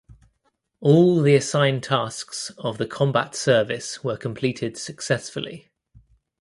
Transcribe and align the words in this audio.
All 0.79 1.21
the 1.21 1.35
assigned 1.35 1.83
tasks 1.83 2.51
of 2.57 2.79
the 2.79 2.87
combat 2.87 3.35
service 3.35 4.03
were 4.03 4.17
completed 4.17 4.75
successfully. 4.75 5.69